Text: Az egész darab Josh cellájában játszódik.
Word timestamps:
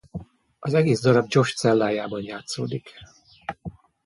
Az 0.59 0.73
egész 0.73 1.01
darab 1.01 1.25
Josh 1.29 1.55
cellájában 1.55 2.23
játszódik. 2.23 2.93